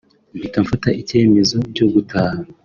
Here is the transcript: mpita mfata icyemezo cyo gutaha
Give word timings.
mpita 0.37 0.57
mfata 0.65 0.89
icyemezo 1.01 1.57
cyo 1.75 1.85
gutaha 1.93 2.39